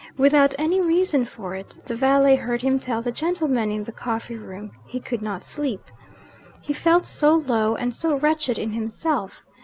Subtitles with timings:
[0.17, 4.35] Without any reason for it (the valet heard him tell the gentlemen in the coffee
[4.35, 5.91] room) he could not sleep;
[6.59, 9.45] he felt so low and so wretched in himself.